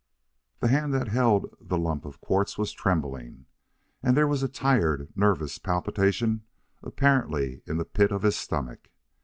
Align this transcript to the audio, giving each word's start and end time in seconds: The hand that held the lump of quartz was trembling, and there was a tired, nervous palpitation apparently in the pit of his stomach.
The 0.61 0.67
hand 0.67 0.95
that 0.95 1.09
held 1.09 1.55
the 1.61 1.77
lump 1.77 2.05
of 2.05 2.21
quartz 2.21 2.57
was 2.57 2.71
trembling, 2.71 3.45
and 4.01 4.17
there 4.17 4.25
was 4.27 4.41
a 4.41 4.47
tired, 4.47 5.09
nervous 5.15 5.59
palpitation 5.59 6.41
apparently 6.81 7.61
in 7.67 7.77
the 7.77 7.85
pit 7.85 8.11
of 8.11 8.23
his 8.23 8.35
stomach. 8.35 8.89